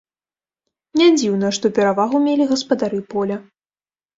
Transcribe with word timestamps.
Не 1.01 1.09
дзіўна, 1.17 1.47
што 1.57 1.65
перавагу 1.81 2.17
мелі 2.29 2.51
гаспадары 2.55 3.03
поля. 3.13 3.37